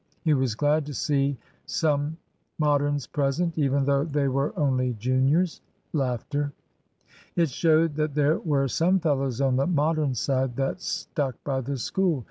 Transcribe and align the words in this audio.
He 0.23 0.33
was 0.33 0.55
glad 0.55 0.87
to 0.87 0.95
see 0.95 1.37
some 1.67 2.17
Moderns 2.57 3.05
present, 3.05 3.55
even 3.59 3.85
though 3.85 4.03
they 4.03 4.27
were 4.27 4.51
only 4.57 4.93
juniors. 4.93 5.61
It 7.35 7.49
showed 7.51 7.93
that 7.97 8.15
there 8.15 8.39
were 8.39 8.67
some 8.67 8.99
fellows 8.99 9.41
on 9.41 9.57
the 9.57 9.67
Modern 9.67 10.15
side 10.15 10.55
that 10.55 10.81
stuck 10.81 11.35
by 11.43 11.61
the 11.61 11.77
School. 11.77 12.19